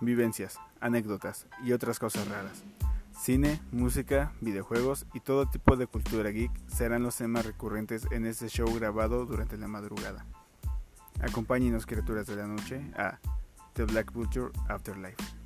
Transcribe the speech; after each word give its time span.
vivencias, 0.00 0.58
anécdotas 0.80 1.46
y 1.64 1.72
otras 1.72 1.98
cosas 1.98 2.28
raras. 2.28 2.62
Cine, 3.18 3.60
música, 3.72 4.32
videojuegos 4.40 5.06
y 5.12 5.20
todo 5.20 5.46
tipo 5.46 5.76
de 5.76 5.86
cultura 5.86 6.30
geek 6.30 6.52
serán 6.68 7.02
los 7.02 7.16
temas 7.16 7.44
recurrentes 7.44 8.06
en 8.12 8.26
este 8.26 8.48
show 8.48 8.72
grabado 8.74 9.26
durante 9.26 9.56
la 9.56 9.66
madrugada. 9.66 10.24
Acompáñenos 11.20 11.84
criaturas 11.84 12.26
de 12.26 12.36
la 12.36 12.46
noche 12.46 12.80
a 12.96 13.18
The 13.74 13.84
Black 13.84 14.12
Vulture 14.12 14.52
Afterlife. 14.68 15.37